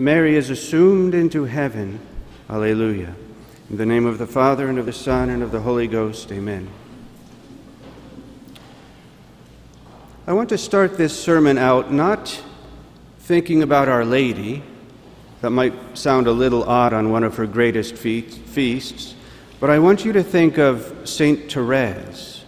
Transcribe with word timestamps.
Mary 0.00 0.36
is 0.36 0.48
assumed 0.48 1.12
into 1.12 1.44
heaven. 1.44 1.98
Alleluia. 2.48 3.16
In 3.68 3.76
the 3.76 3.84
name 3.84 4.06
of 4.06 4.18
the 4.18 4.28
Father, 4.28 4.68
and 4.68 4.78
of 4.78 4.86
the 4.86 4.92
Son, 4.92 5.28
and 5.28 5.42
of 5.42 5.50
the 5.50 5.58
Holy 5.58 5.88
Ghost, 5.88 6.30
amen. 6.30 6.68
I 10.24 10.32
want 10.34 10.50
to 10.50 10.58
start 10.58 10.96
this 10.96 11.18
sermon 11.18 11.58
out 11.58 11.92
not 11.92 12.42
thinking 13.18 13.62
about 13.64 13.88
Our 13.88 14.04
Lady, 14.04 14.62
that 15.40 15.50
might 15.50 15.98
sound 15.98 16.28
a 16.28 16.32
little 16.32 16.62
odd 16.62 16.92
on 16.92 17.10
one 17.10 17.24
of 17.24 17.36
her 17.36 17.46
greatest 17.46 17.96
fe- 17.96 18.20
feasts, 18.20 19.16
but 19.58 19.68
I 19.68 19.80
want 19.80 20.04
you 20.04 20.12
to 20.12 20.22
think 20.22 20.58
of 20.58 20.96
Saint 21.04 21.50
Therese. 21.50 22.44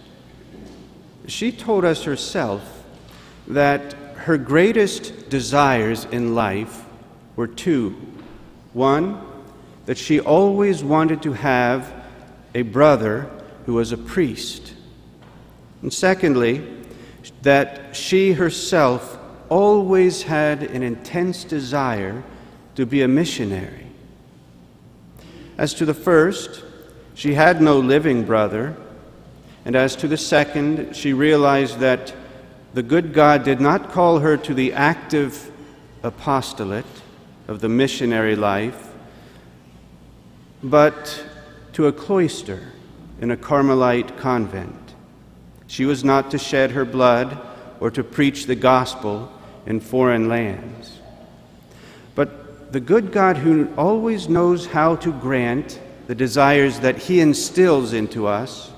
She 1.27 1.51
told 1.51 1.83
us 1.83 2.05
herself 2.05 2.85
that 3.47 3.93
her 4.15 4.37
greatest 4.37 5.29
desires 5.29 6.05
in 6.05 6.33
life 6.33 6.85
were 7.35 7.47
two. 7.47 7.95
One, 8.73 9.21
that 9.85 9.97
she 9.97 10.19
always 10.19 10.83
wanted 10.83 11.21
to 11.23 11.33
have 11.33 11.93
a 12.53 12.61
brother 12.61 13.29
who 13.65 13.73
was 13.73 13.91
a 13.91 13.97
priest. 13.97 14.73
And 15.81 15.91
secondly, 15.91 16.67
that 17.41 17.95
she 17.95 18.33
herself 18.33 19.17
always 19.49 20.23
had 20.23 20.63
an 20.63 20.83
intense 20.83 21.43
desire 21.43 22.23
to 22.75 22.85
be 22.85 23.01
a 23.01 23.07
missionary. 23.07 23.87
As 25.57 25.73
to 25.75 25.85
the 25.85 25.93
first, 25.93 26.63
she 27.13 27.33
had 27.33 27.61
no 27.61 27.79
living 27.79 28.23
brother, 28.23 28.75
and 29.65 29.75
as 29.75 29.95
to 29.97 30.07
the 30.07 30.17
second, 30.17 30.95
she 30.95 31.13
realized 31.13 31.79
that 31.79 32.13
the 32.73 32.81
good 32.81 33.13
God 33.13 33.43
did 33.43 33.59
not 33.59 33.91
call 33.91 34.19
her 34.19 34.37
to 34.37 34.53
the 34.53 34.73
active 34.73 35.51
apostolate 36.03 36.85
of 37.47 37.61
the 37.61 37.69
missionary 37.69 38.35
life, 38.35 38.89
but 40.63 41.25
to 41.73 41.87
a 41.87 41.91
cloister 41.91 42.71
in 43.19 43.31
a 43.31 43.37
Carmelite 43.37 44.17
convent. 44.17 44.95
She 45.67 45.85
was 45.85 46.03
not 46.03 46.31
to 46.31 46.37
shed 46.37 46.71
her 46.71 46.85
blood 46.85 47.39
or 47.79 47.91
to 47.91 48.03
preach 48.03 48.45
the 48.45 48.55
gospel 48.55 49.31
in 49.65 49.79
foreign 49.79 50.27
lands. 50.27 50.99
But 52.15 52.73
the 52.73 52.79
good 52.79 53.11
God, 53.11 53.37
who 53.37 53.69
always 53.77 54.27
knows 54.27 54.65
how 54.65 54.95
to 54.97 55.11
grant 55.11 55.79
the 56.07 56.15
desires 56.15 56.79
that 56.81 56.97
He 56.97 57.19
instills 57.19 57.93
into 57.93 58.27
us, 58.27 58.71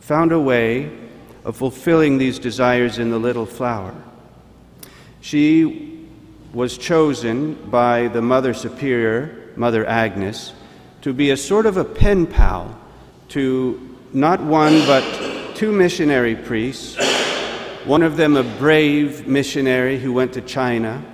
found 0.00 0.32
a 0.32 0.40
way 0.40 0.90
of 1.44 1.56
fulfilling 1.56 2.18
these 2.18 2.38
desires 2.38 2.98
in 2.98 3.10
the 3.10 3.18
little 3.18 3.46
flower. 3.46 3.94
She 5.20 5.93
was 6.54 6.78
chosen 6.78 7.54
by 7.68 8.06
the 8.06 8.22
Mother 8.22 8.54
Superior 8.54 9.50
Mother 9.56 9.84
Agnes, 9.84 10.52
to 11.02 11.12
be 11.12 11.30
a 11.30 11.36
sort 11.36 11.66
of 11.66 11.76
a 11.76 11.84
pen 11.84 12.26
pal 12.26 12.78
to 13.30 13.96
not 14.12 14.40
one 14.40 14.86
but 14.86 15.02
two 15.56 15.72
missionary 15.72 16.36
priests, 16.36 16.96
one 17.84 18.02
of 18.02 18.16
them 18.16 18.36
a 18.36 18.44
brave 18.44 19.26
missionary 19.26 19.98
who 19.98 20.12
went 20.12 20.32
to 20.32 20.40
China, 20.40 21.04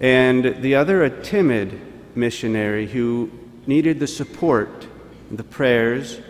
and 0.00 0.60
the 0.60 0.74
other 0.74 1.04
a 1.04 1.22
timid 1.22 1.80
missionary 2.16 2.88
who 2.88 3.30
needed 3.68 4.00
the 4.00 4.08
support, 4.08 4.88
the 5.30 5.44
prayers 5.44 6.20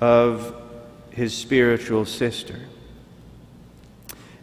of 0.00 0.54
his 1.10 1.32
spiritual 1.32 2.04
sister. 2.04 2.60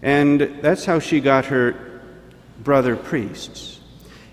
And 0.02 0.40
that's 0.62 0.86
how 0.86 1.00
she 1.00 1.20
got 1.20 1.46
her 1.46 1.91
brother 2.64 2.96
priests. 2.96 3.80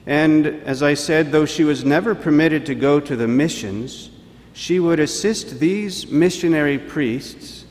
And 0.07 0.47
as 0.47 0.83
I 0.83 0.95
said, 0.95 1.33
though 1.33 1.47
she 1.47 1.65
was 1.65 1.85
never 1.85 2.15
permitted 2.15 2.67
to 2.67 2.75
go 2.75 2.99
to 3.01 3.15
the 3.15 3.29
missions, 3.29 4.11
she 4.53 4.81
would 4.81 5.01
assist 5.01 5.61
these 5.61 6.07
missionary 6.07 6.79
priests 6.79 7.65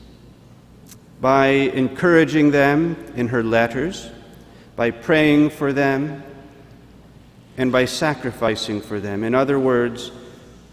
by 1.20 1.46
encouraging 1.46 2.52
them 2.52 2.96
in 3.16 3.28
her 3.28 3.42
letters, 3.42 4.08
by 4.76 4.90
praying 4.90 5.50
for 5.50 5.72
them, 5.72 6.22
and 7.56 7.72
by 7.72 7.84
sacrificing 7.84 8.80
for 8.80 9.00
them. 9.00 9.24
In 9.24 9.34
other 9.34 9.58
words, 9.58 10.12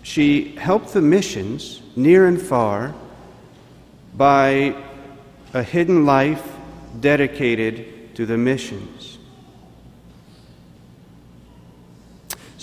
she 0.03 0.55
helped 0.55 0.93
the 0.93 1.01
missions 1.01 1.81
near 1.95 2.27
and 2.27 2.39
far 2.39 2.93
by 4.13 4.75
a 5.53 5.63
hidden 5.63 6.05
life 6.05 6.55
dedicated 6.99 8.15
to 8.15 8.27
the 8.27 8.37
missions. 8.37 9.14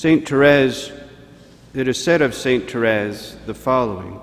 St. 0.02 0.28
Therese, 0.28 0.90
it 1.74 1.86
is 1.86 2.02
said 2.02 2.22
of 2.22 2.34
St. 2.34 2.68
Therese 2.68 3.36
the 3.46 3.54
following 3.54 4.20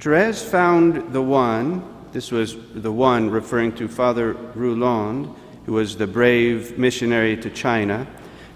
Therese 0.00 0.42
found 0.42 1.12
the 1.12 1.20
one, 1.20 1.82
this 2.12 2.32
was 2.32 2.56
the 2.72 2.90
one 2.90 3.28
referring 3.28 3.72
to 3.72 3.86
Father 3.86 4.32
Roulland, 4.32 5.36
who 5.66 5.74
was 5.74 5.98
the 5.98 6.06
brave 6.06 6.78
missionary 6.78 7.36
to 7.36 7.50
China. 7.50 8.06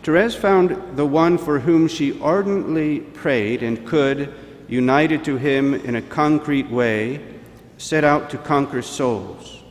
Therese 0.05 0.35
found 0.35 0.97
the 0.97 1.05
one 1.05 1.37
for 1.37 1.61
whom 1.61 1.87
she 1.87 2.19
ardently 2.23 3.01
prayed 3.01 3.63
and 3.63 3.87
could, 3.87 4.33
united 4.69 5.27
to 5.27 5.37
him 5.37 5.75
in 5.75 5.97
a 5.97 6.01
concrete 6.01 6.71
way, 6.71 7.23
set 7.77 8.05
out 8.05 8.31
to 8.31 8.39
conquer 8.39 8.81
souls, 8.81 9.63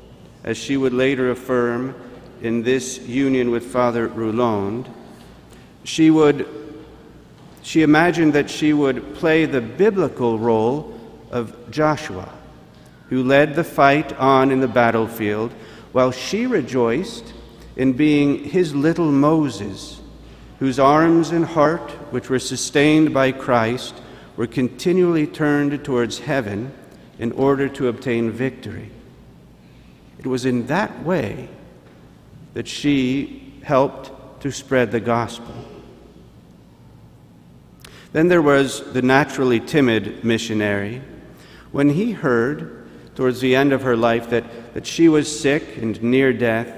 as 0.44 0.60
she 0.60 0.78
would 0.78 0.94
later 0.94 1.32
affirm 1.32 1.96
in 2.44 2.62
this 2.62 3.00
union 3.00 3.50
with 3.50 3.66
Father 3.66 4.10
Roulland 4.10 4.86
she 5.84 6.10
would 6.10 6.48
she 7.64 7.84
imagined 7.84 8.34
that 8.34 8.50
she 8.50 8.74
would 8.74 9.16
play 9.16 9.46
the 9.46 9.62
biblical 9.62 10.40
role 10.40 11.00
of 11.30 11.72
Joshua, 11.72 12.30
who 13.10 13.24
led 13.24 13.56
the 13.56 13.64
fight 13.64 14.14
on 14.14 14.52
in 14.52 14.62
the 14.62 14.68
battlefield, 14.68 15.52
while 15.92 16.12
she 16.12 16.48
rejoiced 16.48 17.34
in 17.76 17.94
being 17.94 18.44
his 18.44 18.74
little 18.74 19.12
Moses, 19.12 20.02
whose 20.60 20.80
arms 20.80 21.32
and 21.32 21.46
heart, 21.46 21.92
which 22.12 22.30
were 22.30 22.40
sustained 22.40 23.14
by 23.14 23.32
Christ, 23.32 23.94
were 24.36 24.48
continually 24.48 25.28
turned 25.28 25.84
towards 25.86 26.20
heaven 26.20 26.74
in 27.20 27.32
order 27.34 27.70
to 27.70 27.88
obtain 27.88 28.32
victory. 28.32 28.90
It 30.18 30.26
was 30.26 30.46
in 30.46 30.68
that 30.68 31.04
way 31.04 31.48
that 32.54 32.68
she 32.68 33.60
helped 33.64 34.42
to 34.42 34.52
spread 34.52 34.92
the 34.92 35.00
gospel. 35.00 35.54
Then 38.14 38.28
there 38.28 38.42
was 38.42 38.92
the 38.92 39.02
naturally 39.02 39.60
timid 39.60 40.24
missionary. 40.24 41.02
When 41.72 41.90
he 41.92 42.12
heard, 42.12 42.88
towards 43.16 43.40
the 43.40 43.56
end 43.56 43.72
of 43.72 43.84
her 43.84 43.96
life, 43.96 44.30
that, 44.30 44.74
that 44.74 44.86
she 44.86 45.08
was 45.08 45.40
sick 45.40 45.78
and 45.78 46.02
near 46.04 46.34
death, 46.34 46.74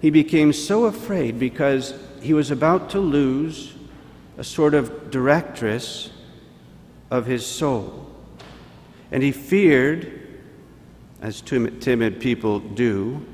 he 0.00 0.10
became 0.10 0.52
so 0.52 0.84
afraid 0.84 1.38
because 1.38 1.94
he 2.20 2.32
was 2.32 2.50
about 2.50 2.90
to 2.90 3.00
lose 3.00 3.74
a 4.38 4.44
sort 4.44 4.74
of 4.74 5.10
directress 5.10 6.10
of 7.10 7.26
his 7.26 7.44
soul. 7.44 8.08
And 9.10 9.22
he 9.22 9.32
feared, 9.32 10.38
as 11.20 11.40
timid 11.40 12.20
people 12.20 12.60
do, 12.60 13.24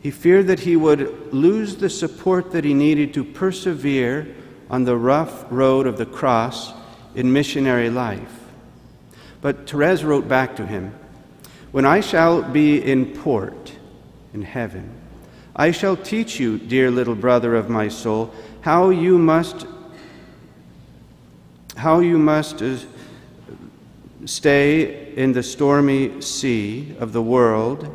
he 0.00 0.10
feared 0.10 0.46
that 0.48 0.60
he 0.60 0.76
would 0.76 1.32
lose 1.32 1.76
the 1.76 1.90
support 1.90 2.52
that 2.52 2.64
he 2.64 2.74
needed 2.74 3.14
to 3.14 3.24
persevere 3.24 4.34
on 4.70 4.84
the 4.84 4.96
rough 4.96 5.44
road 5.50 5.86
of 5.86 5.96
the 5.96 6.06
cross 6.06 6.72
in 7.14 7.32
missionary 7.32 7.90
life. 7.90 8.38
But 9.40 9.68
Therese 9.68 10.02
wrote 10.02 10.28
back 10.28 10.56
to 10.56 10.66
him 10.66 10.94
When 11.70 11.84
I 11.84 12.00
shall 12.00 12.42
be 12.42 12.82
in 12.82 13.16
port 13.18 13.72
in 14.32 14.42
heaven, 14.42 14.90
I 15.54 15.70
shall 15.70 15.96
teach 15.96 16.38
you, 16.38 16.58
dear 16.58 16.90
little 16.90 17.14
brother 17.14 17.56
of 17.56 17.68
my 17.68 17.88
soul, 17.88 18.32
how 18.60 18.90
you 18.90 19.18
must 19.18 19.66
how 21.76 22.00
you 22.00 22.18
must 22.18 22.60
uh, 22.60 22.76
stay 24.26 25.14
in 25.14 25.32
the 25.32 25.44
stormy 25.44 26.20
sea 26.20 26.96
of 26.98 27.12
the 27.12 27.22
world 27.22 27.94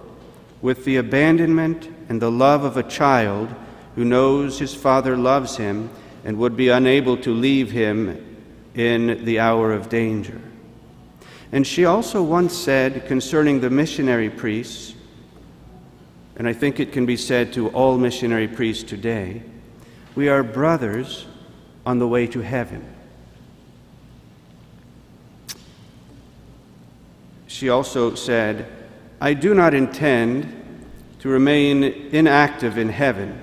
with 0.61 0.85
the 0.85 0.95
abandonment 0.95 1.89
and 2.07 2.21
the 2.21 2.31
love 2.31 2.63
of 2.63 2.77
a 2.77 2.83
child 2.83 3.53
who 3.95 4.05
knows 4.05 4.59
his 4.59 4.73
father 4.73 5.17
loves 5.17 5.57
him 5.57 5.89
and 6.23 6.37
would 6.37 6.55
be 6.55 6.69
unable 6.69 7.17
to 7.17 7.33
leave 7.33 7.71
him 7.71 8.32
in 8.75 9.23
the 9.25 9.39
hour 9.39 9.71
of 9.71 9.89
danger. 9.89 10.39
And 11.51 11.65
she 11.65 11.85
also 11.85 12.23
once 12.23 12.55
said 12.55 13.05
concerning 13.07 13.59
the 13.61 13.69
missionary 13.69 14.29
priests, 14.29 14.95
and 16.35 16.47
I 16.47 16.53
think 16.53 16.79
it 16.79 16.91
can 16.91 17.05
be 17.05 17.17
said 17.17 17.53
to 17.53 17.69
all 17.69 17.97
missionary 17.97 18.47
priests 18.47 18.83
today, 18.83 19.43
we 20.15 20.29
are 20.29 20.43
brothers 20.43 21.25
on 21.85 21.99
the 21.99 22.07
way 22.07 22.25
to 22.27 22.39
heaven. 22.41 22.83
She 27.47 27.69
also 27.69 28.15
said, 28.15 28.67
I 29.21 29.33
do 29.33 29.53
not 29.53 29.73
intend 29.73 30.59
to 31.19 31.29
remain 31.29 31.83
inactive 31.83 32.77
in 32.77 32.89
heaven 32.89 33.39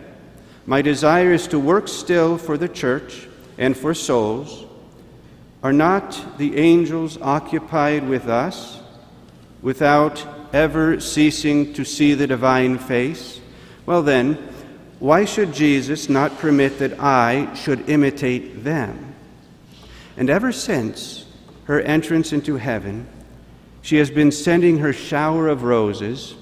My 0.70 0.82
desire 0.82 1.32
is 1.32 1.48
to 1.48 1.58
work 1.58 1.88
still 1.88 2.38
for 2.38 2.56
the 2.56 2.68
church 2.68 3.26
and 3.58 3.76
for 3.76 3.92
souls. 3.92 4.66
Are 5.62 5.72
not 5.72 6.38
the 6.38 6.56
angels 6.56 7.18
occupied 7.20 8.08
with 8.08 8.28
us 8.28 8.80
without 9.60 10.26
ever 10.54 11.00
ceasing 11.00 11.74
to 11.74 11.84
see 11.84 12.14
the 12.14 12.26
divine 12.26 12.78
face? 12.78 13.40
Well, 13.84 14.02
then, 14.02 14.34
why 15.00 15.26
should 15.26 15.52
Jesus 15.52 16.08
not 16.08 16.38
permit 16.38 16.78
that 16.78 16.98
I 16.98 17.52
should 17.54 17.90
imitate 17.90 18.64
them? 18.64 19.14
And 20.16 20.30
ever 20.30 20.50
since 20.50 21.26
her 21.64 21.80
entrance 21.80 22.32
into 22.32 22.56
heaven, 22.56 23.06
she 23.82 23.96
has 23.96 24.10
been 24.10 24.32
sending 24.32 24.78
her 24.78 24.92
shower 24.92 25.48
of 25.48 25.62
roses 25.62 26.34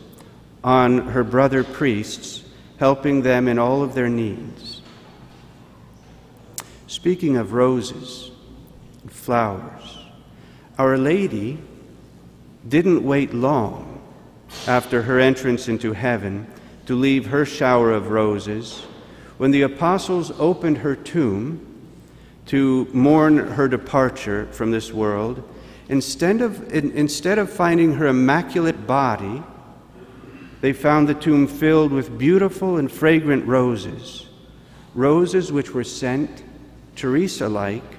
on 0.62 0.98
her 1.08 1.24
brother 1.24 1.64
priests, 1.64 2.44
helping 2.78 3.22
them 3.22 3.48
in 3.48 3.58
all 3.58 3.82
of 3.82 3.94
their 3.94 4.08
needs. 4.08 4.80
Speaking 6.86 7.36
of 7.36 7.52
roses 7.52 8.30
and 9.08 9.16
flowers, 9.16 9.98
Our 10.76 10.98
Lady 10.98 11.58
didn't 12.68 13.02
wait 13.02 13.32
long 13.32 14.02
after 14.66 15.00
her 15.00 15.18
entrance 15.18 15.66
into 15.66 15.94
heaven 15.94 16.46
to 16.84 16.94
leave 16.94 17.24
her 17.24 17.46
shower 17.46 17.90
of 17.90 18.10
roses. 18.10 18.82
When 19.38 19.50
the 19.50 19.62
apostles 19.62 20.30
opened 20.32 20.78
her 20.78 20.94
tomb 20.94 21.64
to 22.46 22.86
mourn 22.92 23.38
her 23.38 23.66
departure 23.66 24.46
from 24.52 24.72
this 24.72 24.92
world, 24.92 25.42
instead 25.88 26.42
of, 26.42 26.70
instead 26.74 27.38
of 27.38 27.50
finding 27.50 27.94
her 27.94 28.08
immaculate 28.08 28.86
body, 28.86 29.42
they 30.60 30.74
found 30.74 31.08
the 31.08 31.14
tomb 31.14 31.46
filled 31.46 31.92
with 31.92 32.18
beautiful 32.18 32.76
and 32.76 32.92
fragrant 32.92 33.46
roses, 33.46 34.26
roses 34.94 35.50
which 35.50 35.72
were 35.72 35.84
sent, 35.84 36.44
Teresa 36.94 37.48
like, 37.48 37.98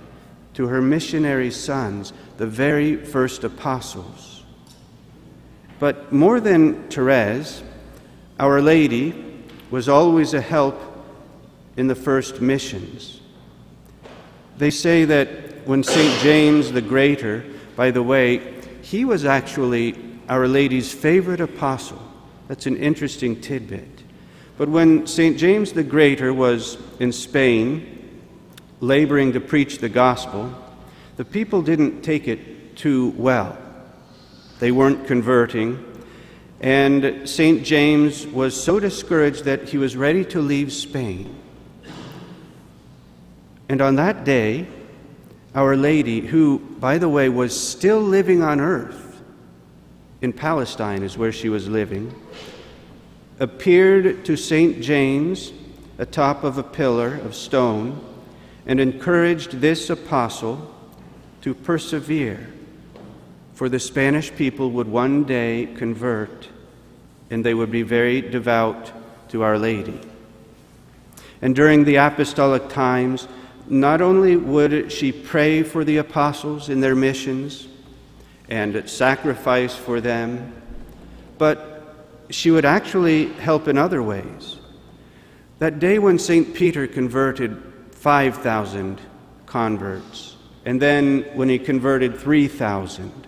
to 0.53 0.67
her 0.67 0.81
missionary 0.81 1.51
sons, 1.51 2.13
the 2.37 2.47
very 2.47 2.95
first 2.95 3.43
apostles. 3.43 4.43
But 5.79 6.11
more 6.11 6.39
than 6.39 6.89
Therese, 6.89 7.63
Our 8.39 8.61
Lady 8.61 9.25
was 9.71 9.87
always 9.87 10.33
a 10.33 10.41
help 10.41 10.79
in 11.77 11.87
the 11.87 11.95
first 11.95 12.41
missions. 12.41 13.21
They 14.57 14.71
say 14.71 15.05
that 15.05 15.27
when 15.65 15.83
St. 15.83 16.19
James 16.21 16.71
the 16.71 16.81
Greater, 16.81 17.45
by 17.75 17.91
the 17.91 18.03
way, 18.03 18.61
he 18.81 19.05
was 19.05 19.23
actually 19.23 19.95
Our 20.27 20.47
Lady's 20.47 20.93
favorite 20.93 21.39
apostle. 21.39 22.01
That's 22.49 22.65
an 22.65 22.75
interesting 22.75 23.39
tidbit. 23.39 24.03
But 24.57 24.67
when 24.67 25.07
St. 25.07 25.37
James 25.37 25.71
the 25.71 25.83
Greater 25.83 26.33
was 26.33 26.77
in 26.99 27.13
Spain, 27.13 27.98
laboring 28.79 29.33
to 29.33 29.39
preach 29.39 29.79
the 29.79 29.89
gospel, 29.89 30.53
the 31.17 31.25
people 31.25 31.61
didn't 31.61 32.01
take 32.01 32.27
it 32.27 32.75
too 32.75 33.09
well. 33.17 33.57
They 34.59 34.71
weren't 34.71 35.07
converting, 35.07 35.83
and 36.61 37.27
St. 37.29 37.63
James 37.63 38.27
was 38.27 38.61
so 38.61 38.79
discouraged 38.79 39.45
that 39.45 39.69
he 39.69 39.77
was 39.77 39.95
ready 39.95 40.25
to 40.25 40.41
leave 40.41 40.71
Spain. 40.73 41.35
And 43.69 43.81
on 43.81 43.95
that 43.95 44.25
day, 44.25 44.67
Our 45.55 45.75
Lady, 45.75 46.21
who, 46.21 46.59
by 46.59 46.97
the 46.97 47.09
way, 47.09 47.29
was 47.29 47.57
still 47.57 48.01
living 48.01 48.41
on 48.41 48.59
earth, 48.59 49.21
in 50.21 50.33
Palestine 50.33 51.03
is 51.03 51.17
where 51.17 51.31
she 51.31 51.49
was 51.49 51.69
living, 51.69 52.13
appeared 53.39 54.25
to 54.25 54.35
St. 54.35 54.81
James 54.81 55.53
atop 55.97 56.43
of 56.43 56.57
a 56.57 56.63
pillar 56.63 57.15
of 57.15 57.35
stone 57.35 58.05
and 58.69 58.79
encouraged 58.79 59.61
this 59.61 59.89
apostle 59.89 60.71
to 61.41 61.55
persevere, 61.55 62.47
for 63.55 63.67
the 63.67 63.79
Spanish 63.79 64.31
people 64.35 64.69
would 64.69 64.87
one 64.87 65.23
day 65.23 65.67
convert 65.75 66.47
and 67.31 67.43
they 67.43 67.55
would 67.55 67.71
be 67.71 67.81
very 67.81 68.21
devout 68.21 68.91
to 69.29 69.41
Our 69.41 69.57
Lady. 69.57 69.99
And 71.41 71.55
during 71.55 71.83
the 71.83 71.95
apostolic 71.95 72.69
times, 72.69 73.27
not 73.67 74.01
only 74.01 74.35
would 74.35 74.91
she 74.91 75.11
pray 75.11 75.63
for 75.63 75.83
the 75.83 75.97
apostles 75.97 76.69
in 76.69 76.79
their 76.79 76.95
missions, 76.95 77.67
and 78.49 78.87
sacrifice 78.87 79.75
for 79.75 79.99
them, 79.99 80.53
but 81.39 81.95
she 82.29 82.51
would 82.51 82.65
actually 82.65 83.31
help 83.33 83.67
in 83.67 83.79
other 83.79 84.03
ways. 84.03 84.57
That 85.57 85.79
day 85.79 85.97
when 85.97 86.19
St. 86.19 86.53
Peter 86.53 86.85
converted 86.85 87.68
5,000 87.99 89.01
converts, 89.45 90.37
and 90.63 90.81
then 90.81 91.25
when 91.33 91.49
he 91.49 91.59
converted 91.59 92.17
3,000, 92.17 93.27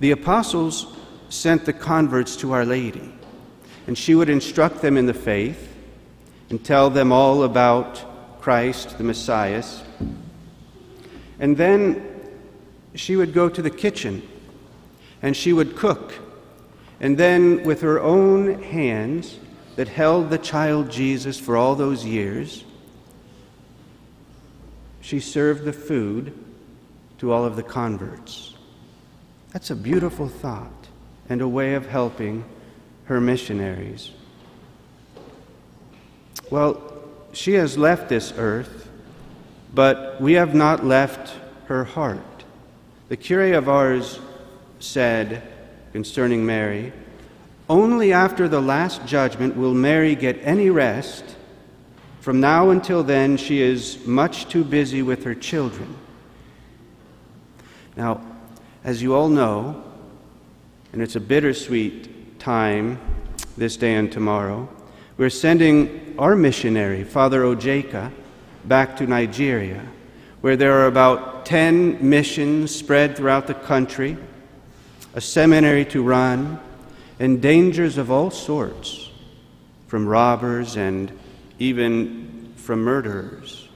the 0.00 0.12
apostles 0.12 0.96
sent 1.28 1.66
the 1.66 1.74
converts 1.74 2.36
to 2.36 2.52
Our 2.52 2.64
Lady, 2.64 3.12
and 3.86 3.98
she 3.98 4.14
would 4.14 4.30
instruct 4.30 4.80
them 4.80 4.96
in 4.96 5.04
the 5.04 5.12
faith 5.12 5.76
and 6.48 6.64
tell 6.64 6.88
them 6.88 7.12
all 7.12 7.42
about 7.42 8.40
Christ, 8.40 8.96
the 8.96 9.04
Messiah. 9.04 9.62
And 11.38 11.54
then 11.54 12.02
she 12.94 13.16
would 13.16 13.34
go 13.34 13.50
to 13.50 13.60
the 13.60 13.70
kitchen 13.70 14.26
and 15.20 15.36
she 15.36 15.52
would 15.52 15.76
cook. 15.76 16.14
And 16.98 17.18
then, 17.18 17.62
with 17.64 17.82
her 17.82 18.00
own 18.00 18.62
hands 18.62 19.38
that 19.76 19.88
held 19.88 20.30
the 20.30 20.38
child 20.38 20.90
Jesus 20.90 21.38
for 21.38 21.56
all 21.56 21.74
those 21.74 22.06
years, 22.06 22.64
she 25.02 25.20
served 25.20 25.64
the 25.64 25.72
food 25.72 26.32
to 27.18 27.30
all 27.30 27.44
of 27.44 27.56
the 27.56 27.62
converts. 27.62 28.54
That's 29.52 29.70
a 29.70 29.76
beautiful 29.76 30.28
thought 30.28 30.88
and 31.28 31.42
a 31.42 31.48
way 31.48 31.74
of 31.74 31.86
helping 31.86 32.44
her 33.04 33.20
missionaries. 33.20 34.12
Well, 36.50 36.80
she 37.32 37.54
has 37.54 37.76
left 37.76 38.08
this 38.08 38.32
earth, 38.36 38.88
but 39.74 40.20
we 40.20 40.34
have 40.34 40.54
not 40.54 40.84
left 40.84 41.34
her 41.66 41.84
heart. 41.84 42.44
The 43.08 43.16
curé 43.16 43.56
of 43.56 43.68
Ars 43.68 44.20
said 44.80 45.42
concerning 45.92 46.46
Mary, 46.46 46.92
Only 47.68 48.12
after 48.12 48.48
the 48.48 48.60
last 48.60 49.04
judgment 49.06 49.56
will 49.56 49.74
Mary 49.74 50.14
get 50.14 50.38
any 50.42 50.70
rest. 50.70 51.24
From 52.22 52.40
now 52.40 52.70
until 52.70 53.02
then, 53.02 53.36
she 53.36 53.60
is 53.60 54.06
much 54.06 54.48
too 54.48 54.64
busy 54.64 55.02
with 55.02 55.24
her 55.24 55.34
children. 55.34 55.94
Now, 57.96 58.22
as 58.84 59.02
you 59.02 59.14
all 59.14 59.28
know, 59.28 59.82
and 60.92 61.02
it's 61.02 61.16
a 61.16 61.20
bittersweet 61.20 62.38
time 62.38 62.98
this 63.58 63.76
day 63.76 63.94
and 63.94 64.10
tomorrow, 64.10 64.68
we're 65.16 65.30
sending 65.30 66.14
our 66.18 66.34
missionary, 66.34 67.04
Father 67.04 67.42
Ojeka, 67.42 68.10
back 68.64 68.96
to 68.98 69.06
Nigeria 69.06 69.84
where 70.42 70.56
there 70.56 70.72
are 70.72 70.86
about 70.86 71.46
10 71.46 72.08
missions 72.08 72.74
spread 72.74 73.16
throughout 73.16 73.48
the 73.48 73.54
country, 73.54 74.16
a 75.14 75.20
seminary 75.20 75.84
to 75.86 76.02
run, 76.02 76.60
and 77.18 77.42
dangers 77.42 77.98
of 77.98 78.10
all 78.10 78.30
sorts 78.30 79.08
from 79.86 80.06
robbers 80.06 80.76
and 80.76 81.16
even 81.58 82.52
from 82.56 82.82
murderers. 82.82 83.68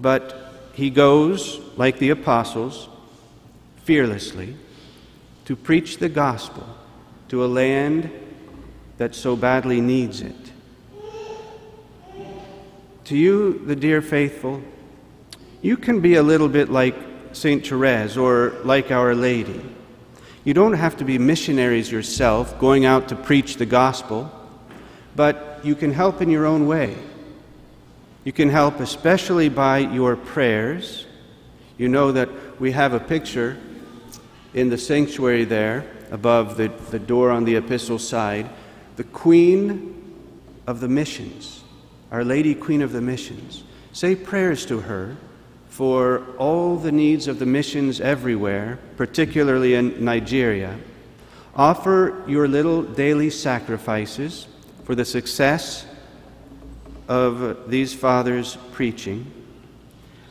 But 0.00 0.70
he 0.74 0.90
goes, 0.90 1.60
like 1.76 1.98
the 1.98 2.10
apostles, 2.10 2.88
fearlessly 3.84 4.54
to 5.46 5.56
preach 5.56 5.96
the 5.96 6.08
gospel 6.10 6.66
to 7.28 7.42
a 7.42 7.46
land 7.46 8.10
that 8.98 9.14
so 9.14 9.34
badly 9.34 9.80
needs 9.80 10.20
it. 10.20 10.52
To 13.04 13.16
you, 13.16 13.64
the 13.64 13.74
dear 13.74 14.02
faithful, 14.02 14.62
you 15.62 15.78
can 15.78 16.00
be 16.00 16.16
a 16.16 16.22
little 16.22 16.48
bit 16.48 16.68
like 16.68 16.94
St. 17.32 17.66
Therese 17.66 18.18
or 18.18 18.56
like 18.62 18.90
Our 18.90 19.14
Lady. 19.14 19.62
You 20.44 20.52
don't 20.52 20.74
have 20.74 20.98
to 20.98 21.04
be 21.04 21.18
missionaries 21.18 21.90
yourself, 21.90 22.58
going 22.58 22.84
out 22.84 23.08
to 23.08 23.16
preach 23.16 23.56
the 23.56 23.66
gospel, 23.66 24.30
but 25.16 25.47
you 25.64 25.74
can 25.74 25.92
help 25.92 26.20
in 26.20 26.30
your 26.30 26.46
own 26.46 26.66
way. 26.66 26.96
You 28.24 28.32
can 28.32 28.48
help 28.48 28.80
especially 28.80 29.48
by 29.48 29.78
your 29.78 30.16
prayers. 30.16 31.06
You 31.76 31.88
know 31.88 32.12
that 32.12 32.60
we 32.60 32.72
have 32.72 32.92
a 32.92 33.00
picture 33.00 33.56
in 34.54 34.68
the 34.68 34.78
sanctuary 34.78 35.44
there 35.44 35.84
above 36.10 36.56
the, 36.56 36.68
the 36.90 36.98
door 36.98 37.30
on 37.30 37.44
the 37.44 37.56
epistle 37.56 37.98
side, 37.98 38.48
the 38.96 39.04
Queen 39.04 39.94
of 40.66 40.80
the 40.80 40.88
Missions, 40.88 41.62
Our 42.10 42.24
Lady 42.24 42.54
Queen 42.54 42.82
of 42.82 42.92
the 42.92 43.00
Missions. 43.00 43.62
Say 43.92 44.14
prayers 44.14 44.66
to 44.66 44.80
her 44.80 45.16
for 45.68 46.24
all 46.38 46.76
the 46.76 46.92
needs 46.92 47.28
of 47.28 47.38
the 47.38 47.46
missions 47.46 48.00
everywhere, 48.00 48.78
particularly 48.96 49.74
in 49.74 50.04
Nigeria. 50.04 50.76
Offer 51.54 52.24
your 52.26 52.48
little 52.48 52.82
daily 52.82 53.30
sacrifices 53.30 54.48
for 54.88 54.94
the 54.94 55.04
success 55.04 55.84
of 57.08 57.68
these 57.70 57.92
fathers 57.92 58.56
preaching 58.72 59.30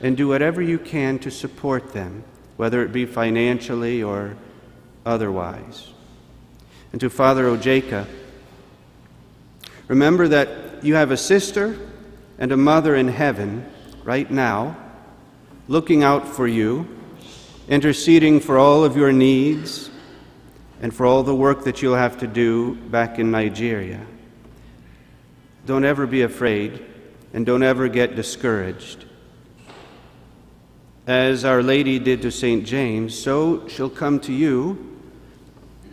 and 0.02 0.18
do 0.18 0.28
whatever 0.28 0.64
you 0.64 0.80
can 0.80 1.20
to 1.20 1.30
support 1.30 1.94
them, 1.94 2.24
whether 2.56 2.82
it 2.82 2.92
be 2.92 3.06
financially 3.06 4.02
or 4.02 4.36
otherwise. 5.06 5.94
And 6.92 7.00
to 7.02 7.08
Father 7.12 7.44
Ojeka, 7.44 8.08
remember 9.88 10.28
that 10.28 10.84
you 10.84 10.96
have 10.96 11.12
a 11.12 11.18
sister 11.18 11.78
and 12.40 12.52
a 12.52 12.58
mother 12.58 12.96
in 12.96 13.10
heaven 13.10 13.64
right 14.04 14.32
now, 14.32 14.76
looking 15.68 16.02
out 16.02 16.28
for 16.28 16.48
you, 16.48 16.88
interceding 17.70 18.40
for 18.40 18.58
all 18.58 18.84
of 18.84 18.98
your 18.98 19.12
needs 19.12 19.92
and 20.82 20.92
for 20.92 21.06
all 21.06 21.22
the 21.22 21.36
work 21.36 21.64
that 21.66 21.84
you'll 21.84 21.94
have 21.94 22.18
to 22.18 22.26
do 22.26 22.74
back 22.74 23.20
in 23.20 23.30
Nigeria. 23.30 24.04
Don't 25.68 25.84
ever 25.84 26.08
be 26.08 26.22
afraid 26.22 26.82
and 27.34 27.46
don't 27.46 27.62
ever 27.62 27.90
get 27.90 28.16
discouraged. 28.16 29.04
As 31.06 31.44
Our 31.44 31.62
Lady 31.62 32.00
did 32.00 32.22
to 32.22 32.32
St. 32.32 32.66
James, 32.66 33.14
so 33.14 33.68
she'll 33.68 33.90
come 33.90 34.22
to 34.22 34.32
you 34.32 34.98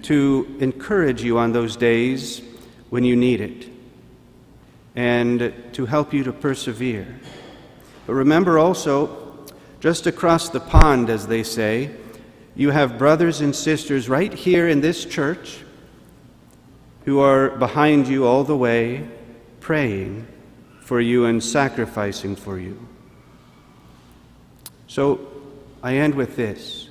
to 0.02 0.56
encourage 0.60 1.24
you 1.24 1.38
on 1.38 1.50
those 1.50 1.76
days 1.76 2.40
when 2.90 3.02
you 3.02 3.16
need 3.16 3.40
it 3.40 3.68
and 4.94 5.52
to 5.72 5.86
help 5.86 6.14
you 6.14 6.22
to 6.22 6.32
persevere. 6.32 7.18
But 8.06 8.14
remember 8.14 8.60
also, 8.60 9.44
just 9.80 10.06
across 10.06 10.50
the 10.50 10.60
pond, 10.60 11.10
as 11.10 11.26
they 11.26 11.42
say, 11.42 11.90
you 12.54 12.70
have 12.70 12.96
brothers 12.96 13.40
and 13.40 13.56
sisters 13.56 14.08
right 14.08 14.32
here 14.32 14.68
in 14.68 14.82
this 14.82 15.04
church 15.04 15.58
who 17.06 17.18
are 17.18 17.50
behind 17.50 18.06
you 18.06 18.24
all 18.24 18.44
the 18.44 18.56
way, 18.56 19.08
praying 19.64 20.26
for 20.82 21.00
you 21.00 21.24
and 21.24 21.42
sacrificing 21.42 22.36
for 22.36 22.58
you. 22.58 22.78
So 24.88 25.26
I 25.82 25.96
end 25.96 26.14
with 26.14 26.36
this. 26.36 26.90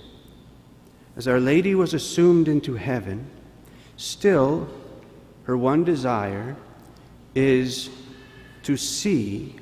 As 1.16 1.28
Our 1.28 1.40
Lady 1.40 1.76
was 1.76 1.94
assumed 1.94 2.48
into 2.48 2.74
heaven, 2.74 3.28
still 3.96 4.68
her 5.44 5.56
one 5.56 5.84
desire 5.84 6.56
is 7.36 7.92
to 8.64 8.76
see 8.76 9.56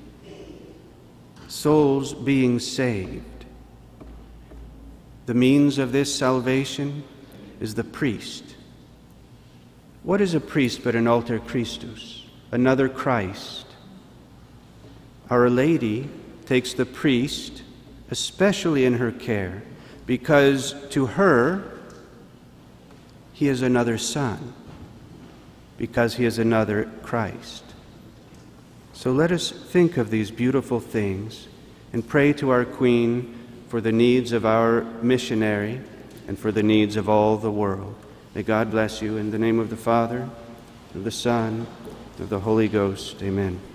souls 1.50 2.13
being 2.13 2.60
saved. 2.60 3.44
The 5.25 5.34
means 5.34 5.80
of 5.80 5.91
this 5.91 6.15
salvation 6.15 7.03
is 7.60 7.75
the 7.75 7.84
priest. 7.84 8.56
What 10.03 10.22
is 10.22 10.34
a 10.34 10.39
priest 10.39 10.82
but 10.82 10.96
an 10.96 11.08
alter 11.08 11.39
Christus, 11.39 12.20
another 12.51 12.89
Christ? 12.89 13.65
Our 15.29 15.50
Lady 15.50 16.10
takes 16.46 16.74
the 16.74 16.86
priest, 16.86 17.63
especially 18.10 18.86
in 18.86 18.96
her 18.96 19.12
care, 19.12 19.63
because 20.05 20.75
to 20.89 21.05
her, 21.05 21.63
he 23.31 23.48
is 23.48 23.62
another 23.62 23.98
son, 23.98 24.53
because 25.77 26.15
he 26.15 26.25
is 26.25 26.38
another 26.38 26.91
Christ. 27.01 27.63
So 28.93 29.12
let 29.12 29.31
us 29.31 29.50
think 29.50 29.98
of 29.98 30.12
these 30.12 30.29
beautiful 30.29 30.79
things 30.79 31.48
and 31.93 32.08
pray 32.08 32.34
to 32.34 32.50
our 32.51 32.65
Queen 32.65 33.38
for 33.70 33.81
the 33.81 33.91
needs 33.91 34.31
of 34.31 34.46
our 34.46 34.81
missionary 35.01 35.81
and 36.27 36.38
for 36.38 36.51
the 36.51 36.62
needs 36.62 36.98
of 36.98 37.10
all 37.10 37.38
the 37.38 37.50
world. 37.50 37.96
May 38.36 38.43
God 38.43 38.70
bless 38.70 39.01
you 39.01 39.17
in 39.17 39.31
the 39.31 39.39
name 39.39 39.60
of 39.60 39.70
the 39.70 39.77
Father, 39.77 40.29
of 40.93 41.03
the 41.03 41.12
Son, 41.12 41.65
of 42.21 42.29
the 42.29 42.39
Holy 42.39 42.67
Ghost. 42.67 43.21
Amen. 43.23 43.70